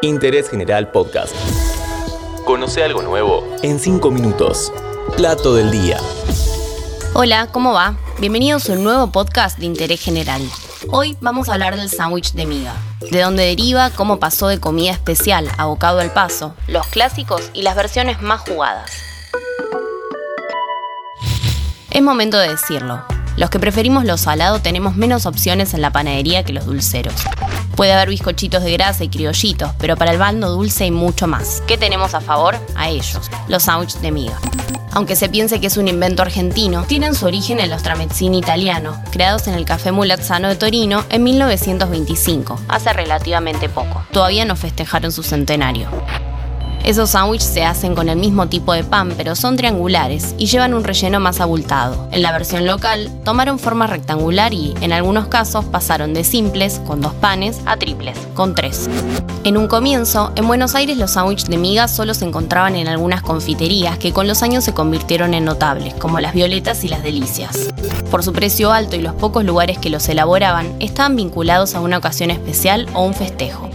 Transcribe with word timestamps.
Interés 0.00 0.48
General 0.48 0.92
Podcast. 0.92 1.34
Conoce 2.44 2.84
algo 2.84 3.02
nuevo 3.02 3.44
en 3.64 3.80
5 3.80 4.12
minutos. 4.12 4.72
Plato 5.16 5.56
del 5.56 5.72
día. 5.72 5.98
Hola, 7.14 7.48
¿cómo 7.50 7.72
va? 7.72 7.96
Bienvenidos 8.20 8.70
a 8.70 8.74
un 8.74 8.84
nuevo 8.84 9.10
podcast 9.10 9.58
de 9.58 9.66
Interés 9.66 10.00
General. 10.00 10.40
Hoy 10.90 11.16
vamos 11.20 11.48
a 11.48 11.54
hablar 11.54 11.76
del 11.76 11.90
sándwich 11.90 12.34
de 12.34 12.46
miga, 12.46 12.76
de 13.10 13.22
dónde 13.22 13.44
deriva, 13.44 13.90
cómo 13.90 14.20
pasó 14.20 14.46
de 14.46 14.60
comida 14.60 14.92
especial 14.92 15.48
a 15.58 15.64
bocado 15.64 15.98
al 15.98 16.12
paso, 16.12 16.54
los 16.68 16.86
clásicos 16.86 17.50
y 17.52 17.62
las 17.62 17.74
versiones 17.74 18.22
más 18.22 18.42
jugadas. 18.42 18.92
Es 21.90 22.02
momento 22.02 22.38
de 22.38 22.50
decirlo. 22.50 23.02
Los 23.36 23.50
que 23.50 23.58
preferimos 23.58 24.04
lo 24.04 24.16
salado 24.16 24.60
tenemos 24.60 24.94
menos 24.94 25.26
opciones 25.26 25.74
en 25.74 25.82
la 25.82 25.90
panadería 25.90 26.44
que 26.44 26.52
los 26.52 26.66
dulceros. 26.66 27.14
Puede 27.78 27.92
haber 27.92 28.08
bizcochitos 28.08 28.64
de 28.64 28.72
grasa 28.72 29.04
y 29.04 29.08
criollitos, 29.08 29.70
pero 29.78 29.96
para 29.96 30.10
el 30.10 30.18
bando 30.18 30.50
dulce 30.50 30.82
hay 30.82 30.90
mucho 30.90 31.28
más. 31.28 31.62
¿Qué 31.68 31.78
tenemos 31.78 32.12
a 32.12 32.20
favor? 32.20 32.56
A 32.74 32.88
ellos, 32.88 33.30
los 33.46 33.62
sándwiches 33.62 34.02
de 34.02 34.10
miga. 34.10 34.36
Aunque 34.90 35.14
se 35.14 35.28
piense 35.28 35.60
que 35.60 35.68
es 35.68 35.76
un 35.76 35.86
invento 35.86 36.22
argentino, 36.22 36.82
tienen 36.88 37.14
su 37.14 37.26
origen 37.26 37.60
en 37.60 37.70
los 37.70 37.84
tramezzini 37.84 38.38
italianos, 38.38 38.96
creados 39.12 39.46
en 39.46 39.54
el 39.54 39.64
Café 39.64 39.92
Mulazzano 39.92 40.48
de 40.48 40.56
Torino 40.56 41.04
en 41.08 41.22
1925, 41.22 42.58
hace 42.66 42.92
relativamente 42.92 43.68
poco. 43.68 44.02
Todavía 44.10 44.44
no 44.44 44.56
festejaron 44.56 45.12
su 45.12 45.22
centenario. 45.22 45.88
Esos 46.84 47.10
sándwiches 47.10 47.48
se 47.48 47.64
hacen 47.64 47.94
con 47.94 48.08
el 48.08 48.16
mismo 48.16 48.48
tipo 48.48 48.72
de 48.72 48.84
pan, 48.84 49.12
pero 49.16 49.36
son 49.36 49.56
triangulares 49.56 50.34
y 50.38 50.46
llevan 50.46 50.74
un 50.74 50.84
relleno 50.84 51.20
más 51.20 51.40
abultado. 51.40 52.08
En 52.12 52.22
la 52.22 52.32
versión 52.32 52.66
local, 52.66 53.10
tomaron 53.24 53.58
forma 53.58 53.86
rectangular 53.86 54.54
y, 54.54 54.74
en 54.80 54.92
algunos 54.92 55.28
casos, 55.28 55.64
pasaron 55.66 56.14
de 56.14 56.24
simples, 56.24 56.80
con 56.86 57.00
dos 57.00 57.12
panes, 57.14 57.60
a 57.66 57.76
triples, 57.76 58.16
con 58.34 58.54
tres. 58.54 58.88
En 59.44 59.56
un 59.56 59.68
comienzo, 59.68 60.32
en 60.34 60.46
Buenos 60.46 60.74
Aires 60.74 60.96
los 60.96 61.12
sándwiches 61.12 61.48
de 61.48 61.58
miga 61.58 61.88
solo 61.88 62.14
se 62.14 62.24
encontraban 62.24 62.76
en 62.76 62.88
algunas 62.88 63.22
confiterías 63.22 63.98
que 63.98 64.12
con 64.12 64.26
los 64.26 64.42
años 64.42 64.64
se 64.64 64.74
convirtieron 64.74 65.34
en 65.34 65.44
notables, 65.44 65.94
como 65.94 66.20
las 66.20 66.34
Violetas 66.34 66.84
y 66.84 66.88
las 66.88 67.02
Delicias. 67.02 67.68
Por 68.10 68.22
su 68.22 68.32
precio 68.32 68.72
alto 68.72 68.96
y 68.96 69.02
los 69.02 69.14
pocos 69.14 69.44
lugares 69.44 69.78
que 69.78 69.90
los 69.90 70.08
elaboraban, 70.08 70.74
estaban 70.80 71.16
vinculados 71.16 71.74
a 71.74 71.80
una 71.80 71.98
ocasión 71.98 72.30
especial 72.30 72.88
o 72.94 73.04
un 73.04 73.14
festejo. 73.14 73.68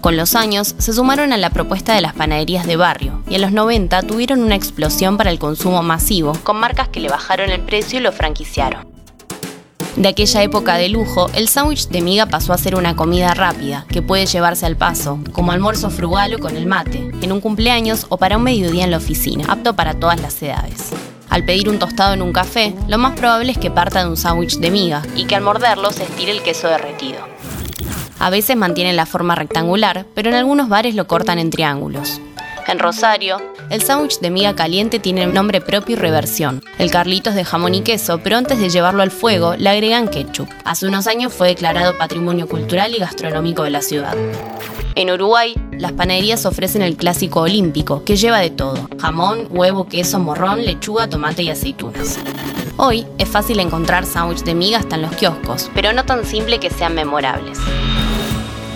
Con 0.00 0.16
los 0.16 0.36
años 0.36 0.76
se 0.78 0.92
sumaron 0.92 1.32
a 1.32 1.36
la 1.36 1.50
propuesta 1.50 1.92
de 1.92 2.00
las 2.00 2.14
panaderías 2.14 2.66
de 2.66 2.76
barrio 2.76 3.22
y 3.28 3.34
en 3.34 3.40
los 3.40 3.50
90 3.50 4.02
tuvieron 4.02 4.40
una 4.40 4.54
explosión 4.54 5.16
para 5.16 5.30
el 5.30 5.40
consumo 5.40 5.82
masivo, 5.82 6.34
con 6.44 6.56
marcas 6.56 6.88
que 6.88 7.00
le 7.00 7.08
bajaron 7.08 7.50
el 7.50 7.60
precio 7.60 7.98
y 7.98 8.02
lo 8.02 8.12
franquiciaron. 8.12 8.86
De 9.96 10.08
aquella 10.08 10.44
época 10.44 10.76
de 10.76 10.88
lujo, 10.88 11.28
el 11.34 11.48
sándwich 11.48 11.88
de 11.88 12.00
miga 12.00 12.26
pasó 12.26 12.52
a 12.52 12.58
ser 12.58 12.76
una 12.76 12.94
comida 12.94 13.34
rápida 13.34 13.84
que 13.88 14.00
puede 14.00 14.26
llevarse 14.26 14.64
al 14.64 14.76
paso, 14.76 15.18
como 15.32 15.50
almuerzo 15.50 15.90
frugal 15.90 16.32
o 16.34 16.38
con 16.38 16.56
el 16.56 16.66
mate, 16.66 17.10
en 17.20 17.32
un 17.32 17.40
cumpleaños 17.40 18.06
o 18.08 18.16
para 18.18 18.36
un 18.36 18.44
mediodía 18.44 18.84
en 18.84 18.92
la 18.92 18.98
oficina, 18.98 19.46
apto 19.48 19.74
para 19.74 19.94
todas 19.94 20.20
las 20.20 20.40
edades. 20.40 20.92
Al 21.28 21.44
pedir 21.44 21.68
un 21.68 21.80
tostado 21.80 22.14
en 22.14 22.22
un 22.22 22.32
café, 22.32 22.76
lo 22.86 22.98
más 22.98 23.18
probable 23.18 23.50
es 23.50 23.58
que 23.58 23.72
parta 23.72 24.04
de 24.04 24.08
un 24.08 24.16
sándwich 24.16 24.58
de 24.58 24.70
miga 24.70 25.02
y 25.16 25.24
que 25.24 25.34
al 25.34 25.42
morderlo 25.42 25.90
se 25.90 26.04
estire 26.04 26.30
el 26.30 26.42
queso 26.42 26.68
derretido. 26.68 27.18
A 28.18 28.30
veces 28.30 28.56
mantienen 28.56 28.96
la 28.96 29.06
forma 29.06 29.34
rectangular, 29.34 30.06
pero 30.14 30.28
en 30.28 30.36
algunos 30.36 30.68
bares 30.68 30.94
lo 30.94 31.06
cortan 31.06 31.38
en 31.38 31.50
triángulos. 31.50 32.20
En 32.66 32.78
Rosario, 32.78 33.40
el 33.70 33.80
sándwich 33.80 34.20
de 34.20 34.28
miga 34.28 34.54
caliente 34.54 34.98
tiene 34.98 35.26
nombre 35.26 35.62
propio 35.62 35.96
y 35.96 35.98
reversión. 35.98 36.62
El 36.78 36.90
Carlitos 36.90 37.34
de 37.34 37.44
jamón 37.44 37.74
y 37.74 37.80
queso, 37.80 38.18
pero 38.22 38.36
antes 38.36 38.58
de 38.58 38.68
llevarlo 38.68 39.02
al 39.02 39.10
fuego 39.10 39.56
le 39.56 39.70
agregan 39.70 40.08
ketchup. 40.08 40.50
Hace 40.64 40.86
unos 40.86 41.06
años 41.06 41.32
fue 41.32 41.48
declarado 41.48 41.96
Patrimonio 41.96 42.46
Cultural 42.46 42.94
y 42.94 42.98
Gastronómico 42.98 43.62
de 43.62 43.70
la 43.70 43.80
ciudad. 43.80 44.14
En 44.96 45.10
Uruguay, 45.10 45.54
las 45.72 45.92
panaderías 45.92 46.44
ofrecen 46.44 46.82
el 46.82 46.96
clásico 46.96 47.40
olímpico, 47.40 48.04
que 48.04 48.16
lleva 48.16 48.40
de 48.40 48.50
todo. 48.50 48.88
Jamón, 49.00 49.46
huevo, 49.48 49.86
queso, 49.86 50.18
morrón, 50.18 50.64
lechuga, 50.64 51.08
tomate 51.08 51.44
y 51.44 51.50
aceitunas. 51.50 52.18
Hoy 52.76 53.06
es 53.16 53.28
fácil 53.28 53.60
encontrar 53.60 54.04
sándwich 54.04 54.42
de 54.42 54.54
miga 54.54 54.78
hasta 54.78 54.96
en 54.96 55.02
los 55.02 55.16
kioscos, 55.16 55.70
pero 55.72 55.92
no 55.94 56.04
tan 56.04 56.26
simple 56.26 56.60
que 56.60 56.68
sean 56.68 56.94
memorables. 56.94 57.58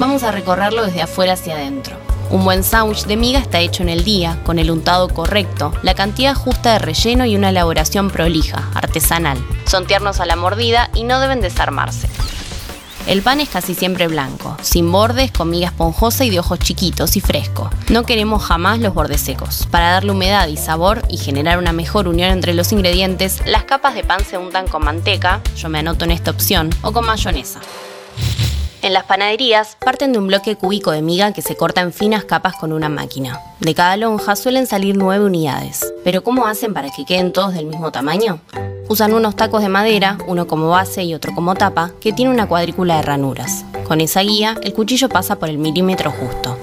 Vamos 0.00 0.22
a 0.22 0.32
recorrerlo 0.32 0.86
desde 0.86 1.02
afuera 1.02 1.34
hacia 1.34 1.56
adentro. 1.56 1.94
Un 2.30 2.42
buen 2.42 2.64
sándwich 2.64 3.04
de 3.04 3.18
miga 3.18 3.38
está 3.38 3.60
hecho 3.60 3.82
en 3.82 3.90
el 3.90 4.02
día, 4.02 4.40
con 4.44 4.58
el 4.58 4.70
untado 4.70 5.10
correcto, 5.10 5.74
la 5.82 5.94
cantidad 5.94 6.34
justa 6.34 6.72
de 6.72 6.78
relleno 6.78 7.26
y 7.26 7.36
una 7.36 7.50
elaboración 7.50 8.08
prolija, 8.08 8.70
artesanal. 8.74 9.36
Son 9.66 9.86
tiernos 9.86 10.18
a 10.20 10.24
la 10.24 10.36
mordida 10.36 10.88
y 10.94 11.04
no 11.04 11.20
deben 11.20 11.42
desarmarse. 11.42 12.08
El 13.06 13.20
pan 13.20 13.40
es 13.40 13.50
casi 13.50 13.74
siempre 13.74 14.08
blanco, 14.08 14.56
sin 14.62 14.90
bordes, 14.90 15.32
con 15.32 15.50
miga 15.50 15.66
esponjosa 15.66 16.24
y 16.24 16.30
de 16.30 16.38
ojos 16.38 16.60
chiquitos 16.60 17.16
y 17.16 17.20
fresco. 17.20 17.68
No 17.90 18.04
queremos 18.04 18.42
jamás 18.42 18.78
los 18.78 18.94
bordes 18.94 19.20
secos. 19.20 19.68
Para 19.70 19.90
darle 19.90 20.12
humedad 20.12 20.48
y 20.48 20.56
sabor 20.56 21.02
y 21.10 21.18
generar 21.18 21.58
una 21.58 21.74
mejor 21.74 22.08
unión 22.08 22.30
entre 22.30 22.54
los 22.54 22.72
ingredientes, 22.72 23.42
las 23.44 23.64
capas 23.64 23.94
de 23.94 24.04
pan 24.04 24.24
se 24.24 24.38
untan 24.38 24.66
con 24.66 24.82
manteca, 24.82 25.42
yo 25.56 25.68
me 25.68 25.80
anoto 25.80 26.06
en 26.06 26.12
esta 26.12 26.30
opción, 26.30 26.70
o 26.80 26.90
con 26.90 27.04
mayonesa. 27.04 27.60
En 28.82 28.94
las 28.94 29.04
panaderías 29.04 29.76
parten 29.78 30.12
de 30.12 30.18
un 30.18 30.26
bloque 30.26 30.56
cúbico 30.56 30.90
de 30.90 31.02
miga 31.02 31.34
que 31.34 31.42
se 31.42 31.54
corta 31.54 31.82
en 31.82 31.92
finas 31.92 32.24
capas 32.24 32.56
con 32.56 32.72
una 32.72 32.88
máquina. 32.88 33.38
De 33.60 33.74
cada 33.74 33.98
lonja 33.98 34.36
suelen 34.36 34.66
salir 34.66 34.96
nueve 34.96 35.26
unidades. 35.26 35.92
Pero 36.02 36.24
¿cómo 36.24 36.46
hacen 36.46 36.72
para 36.72 36.88
que 36.88 37.04
queden 37.04 37.30
todos 37.30 37.52
del 37.52 37.66
mismo 37.66 37.92
tamaño? 37.92 38.40
Usan 38.88 39.12
unos 39.12 39.36
tacos 39.36 39.60
de 39.60 39.68
madera, 39.68 40.16
uno 40.26 40.46
como 40.46 40.70
base 40.70 41.04
y 41.04 41.12
otro 41.12 41.34
como 41.34 41.54
tapa, 41.56 41.90
que 42.00 42.14
tiene 42.14 42.30
una 42.30 42.48
cuadrícula 42.48 42.96
de 42.96 43.02
ranuras. 43.02 43.66
Con 43.86 44.00
esa 44.00 44.22
guía, 44.22 44.56
el 44.62 44.72
cuchillo 44.72 45.10
pasa 45.10 45.38
por 45.38 45.50
el 45.50 45.58
milímetro 45.58 46.10
justo. 46.10 46.56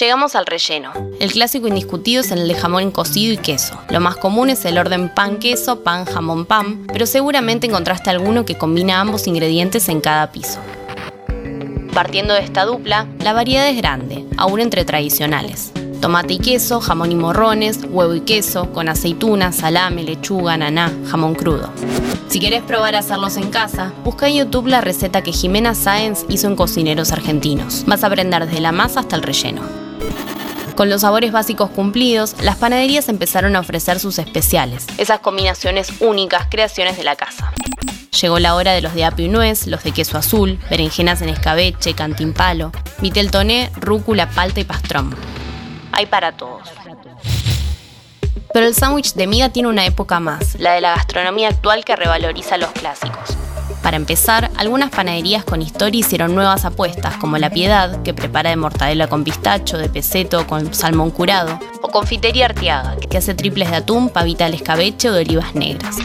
Llegamos 0.00 0.34
al 0.34 0.46
relleno. 0.46 0.90
El 1.20 1.32
clásico 1.32 1.68
indiscutido 1.68 2.22
es 2.22 2.32
el 2.32 2.48
de 2.48 2.54
jamón 2.54 2.90
cocido 2.90 3.34
y 3.34 3.36
queso. 3.36 3.78
Lo 3.90 4.00
más 4.00 4.16
común 4.16 4.48
es 4.48 4.64
el 4.64 4.78
orden 4.78 5.10
pan-queso, 5.14 5.84
pan-jamón-pan, 5.84 6.86
pero 6.90 7.04
seguramente 7.06 7.66
encontraste 7.66 8.08
alguno 8.08 8.46
que 8.46 8.56
combina 8.56 9.00
ambos 9.00 9.26
ingredientes 9.26 9.88
en 9.90 10.00
cada 10.00 10.32
piso. 10.32 10.58
Partiendo 11.94 12.34
de 12.34 12.40
esta 12.40 12.64
dupla, 12.64 13.06
la 13.20 13.32
variedad 13.32 13.68
es 13.68 13.76
grande, 13.76 14.24
aún 14.36 14.58
entre 14.58 14.84
tradicionales. 14.84 15.70
Tomate 16.00 16.34
y 16.34 16.38
queso, 16.40 16.80
jamón 16.80 17.12
y 17.12 17.14
morrones, 17.14 17.78
huevo 17.88 18.16
y 18.16 18.22
queso, 18.22 18.72
con 18.72 18.88
aceituna, 18.88 19.52
salame, 19.52 20.02
lechuga, 20.02 20.56
naná, 20.56 20.92
jamón 21.06 21.36
crudo. 21.36 21.70
Si 22.28 22.40
querés 22.40 22.64
probar 22.64 22.96
a 22.96 22.98
hacerlos 22.98 23.36
en 23.36 23.48
casa, 23.48 23.92
busca 24.02 24.26
en 24.26 24.34
YouTube 24.34 24.66
la 24.66 24.80
receta 24.80 25.22
que 25.22 25.32
Jimena 25.32 25.76
Sáenz 25.76 26.26
hizo 26.28 26.48
en 26.48 26.56
Cocineros 26.56 27.12
Argentinos. 27.12 27.84
Vas 27.86 28.02
a 28.02 28.08
aprender 28.08 28.44
desde 28.44 28.60
la 28.60 28.72
masa 28.72 29.00
hasta 29.00 29.14
el 29.14 29.22
relleno. 29.22 29.62
Con 30.74 30.90
los 30.90 31.02
sabores 31.02 31.30
básicos 31.30 31.70
cumplidos, 31.70 32.34
las 32.42 32.56
panaderías 32.56 33.08
empezaron 33.08 33.54
a 33.54 33.60
ofrecer 33.60 34.00
sus 34.00 34.18
especiales, 34.18 34.88
esas 34.98 35.20
combinaciones 35.20 35.92
únicas, 36.00 36.48
creaciones 36.50 36.96
de 36.96 37.04
la 37.04 37.14
casa. 37.14 37.52
Llegó 38.20 38.38
la 38.38 38.54
hora 38.54 38.72
de 38.72 38.80
los 38.80 38.94
de 38.94 39.04
apio 39.04 39.26
y 39.26 39.28
nuez, 39.28 39.66
los 39.66 39.82
de 39.82 39.92
queso 39.92 40.16
azul, 40.16 40.58
berenjenas 40.70 41.20
en 41.20 41.28
escabeche, 41.28 41.94
cantimpalo, 41.94 42.70
toné, 43.30 43.70
rúcula, 43.76 44.30
palta 44.30 44.60
y 44.60 44.64
pastrón. 44.64 45.14
Hay 45.92 46.06
para 46.06 46.32
todos. 46.32 46.68
Pero 48.52 48.66
el 48.66 48.74
sándwich 48.74 49.14
de 49.14 49.26
miga 49.26 49.48
tiene 49.48 49.68
una 49.68 49.84
época 49.84 50.20
más, 50.20 50.54
la 50.60 50.74
de 50.74 50.80
la 50.80 50.94
gastronomía 50.94 51.48
actual 51.48 51.84
que 51.84 51.96
revaloriza 51.96 52.56
los 52.56 52.70
clásicos. 52.70 53.33
Para 53.84 53.98
empezar, 53.98 54.50
algunas 54.56 54.88
panaderías 54.88 55.44
con 55.44 55.60
historia 55.60 56.00
hicieron 56.00 56.34
nuevas 56.34 56.64
apuestas, 56.64 57.18
como 57.18 57.36
La 57.36 57.50
Piedad, 57.50 58.02
que 58.02 58.14
prepara 58.14 58.48
de 58.48 58.56
mortadela 58.56 59.08
con 59.08 59.24
pistacho, 59.24 59.76
de 59.76 59.90
peseto 59.90 60.46
con 60.46 60.72
salmón 60.72 61.10
curado, 61.10 61.60
o 61.82 61.88
Confitería 61.88 62.46
Arteaga, 62.46 62.96
que 62.96 63.18
hace 63.18 63.34
triples 63.34 63.70
de 63.70 63.76
atún, 63.76 64.08
pavita 64.08 64.46
al 64.46 64.54
escabeche 64.54 65.10
o 65.10 65.12
de 65.12 65.20
olivas 65.20 65.54
negras. 65.54 65.96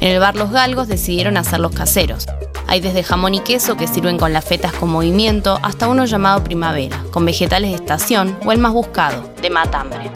En 0.00 0.12
el 0.12 0.20
bar 0.20 0.36
Los 0.36 0.52
Galgos 0.52 0.88
decidieron 0.88 1.36
hacerlos 1.36 1.72
caseros. 1.72 2.24
Hay 2.66 2.80
desde 2.80 3.02
jamón 3.02 3.34
y 3.34 3.40
queso 3.40 3.76
que 3.76 3.88
sirven 3.88 4.16
con 4.16 4.32
las 4.32 4.46
fetas 4.46 4.72
con 4.72 4.88
movimiento 4.88 5.58
hasta 5.62 5.86
uno 5.86 6.06
llamado 6.06 6.42
primavera, 6.42 7.04
con 7.10 7.26
vegetales 7.26 7.72
de 7.72 7.76
estación 7.76 8.38
o 8.46 8.52
el 8.52 8.58
más 8.58 8.72
buscado, 8.72 9.34
de 9.42 9.50
matambre. 9.50 10.10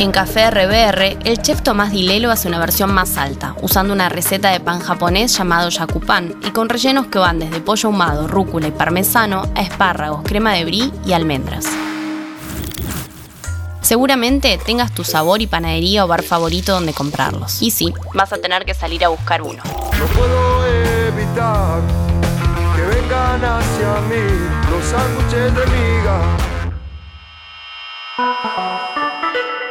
En 0.00 0.12
Café 0.12 0.50
RBR, 0.50 1.18
el 1.28 1.42
chef 1.42 1.60
Tomás 1.60 1.92
Dilelo 1.92 2.30
hace 2.30 2.48
una 2.48 2.58
versión 2.58 2.90
más 2.90 3.18
alta, 3.18 3.54
usando 3.60 3.92
una 3.92 4.08
receta 4.08 4.48
de 4.48 4.58
pan 4.58 4.80
japonés 4.80 5.36
llamado 5.36 5.68
yakupan 5.68 6.36
y 6.42 6.52
con 6.52 6.70
rellenos 6.70 7.08
que 7.08 7.18
van 7.18 7.38
desde 7.38 7.60
pollo 7.60 7.90
ahumado, 7.90 8.26
rúcula 8.26 8.68
y 8.68 8.70
parmesano 8.70 9.42
a 9.54 9.60
espárragos, 9.60 10.22
crema 10.22 10.54
de 10.54 10.64
brie 10.64 10.90
y 11.04 11.12
almendras. 11.12 11.66
Seguramente 13.82 14.58
tengas 14.64 14.90
tu 14.94 15.04
sabor 15.04 15.42
y 15.42 15.46
panadería 15.46 16.06
o 16.06 16.08
bar 16.08 16.22
favorito 16.22 16.72
donde 16.72 16.94
comprarlos. 16.94 17.60
Y 17.60 17.70
sí, 17.70 17.92
vas 18.14 18.32
a 18.32 18.38
tener 18.38 18.64
que 18.64 18.72
salir 18.72 19.04
a 19.04 19.08
buscar 19.08 19.42
uno. 19.42 19.62
No 19.98 20.06
puedo 20.16 20.66
evitar 21.08 21.82
que 22.74 22.82
vengan 22.86 23.44
hacia 23.44 24.00
mí 24.08 24.24
los 24.70 24.82
sándwiches 24.82 25.54
de 25.54 25.66
miga. 25.66 26.49